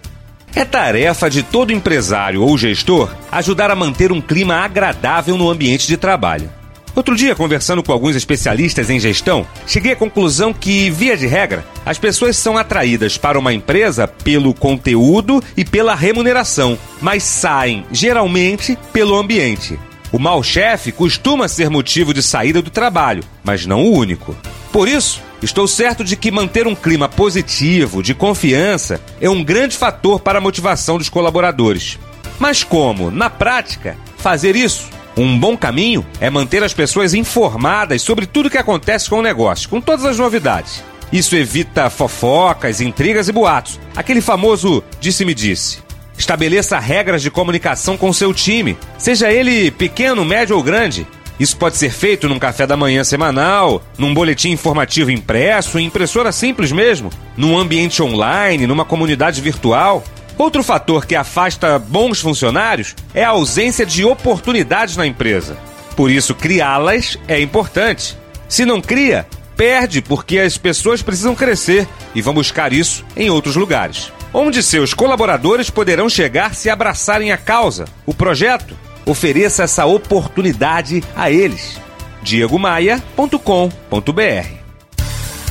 [0.55, 5.87] É tarefa de todo empresário ou gestor ajudar a manter um clima agradável no ambiente
[5.87, 6.51] de trabalho.
[6.95, 11.67] Outro dia, conversando com alguns especialistas em gestão, cheguei à conclusão que, via de regra,
[11.85, 18.79] as pessoas são atraídas para uma empresa pelo conteúdo e pela remuneração, mas saem, geralmente,
[18.93, 19.79] pelo ambiente.
[20.13, 24.37] O mau chefe costuma ser motivo de saída do trabalho, mas não o único.
[24.71, 29.77] Por isso, estou certo de que manter um clima positivo, de confiança, é um grande
[29.77, 31.99] fator para a motivação dos colaboradores.
[32.39, 34.94] Mas como, na prática, fazer isso?
[35.17, 39.23] Um bom caminho é manter as pessoas informadas sobre tudo o que acontece com o
[39.23, 40.83] negócio, com todas as novidades.
[41.13, 43.79] Isso evita fofocas, intrigas e boatos.
[43.95, 45.79] Aquele famoso disse-me disse.
[46.19, 51.07] Estabeleça regras de comunicação com seu time, seja ele pequeno, médio ou grande.
[51.39, 56.31] Isso pode ser feito num café da manhã semanal, num boletim informativo impresso, em impressora
[56.33, 60.03] simples mesmo, num ambiente online, numa comunidade virtual.
[60.37, 65.57] Outro fator que afasta bons funcionários é a ausência de oportunidades na empresa.
[65.97, 68.19] Por isso, criá-las é importante.
[68.49, 73.57] Se não cria, perde porque as pessoas precisam crescer e vão buscar isso em outros
[73.57, 74.13] lugares.
[74.33, 78.77] Onde seus colaboradores poderão chegar se abraçarem a causa, o projeto.
[79.07, 81.79] Ofereça essa oportunidade a eles.
[82.23, 84.49] diegomaia.com.br